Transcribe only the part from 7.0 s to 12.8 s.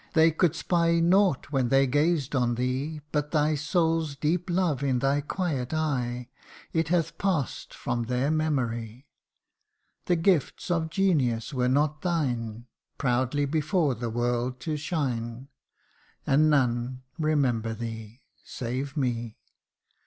pass'd from their memory. The gifts of genius were not thine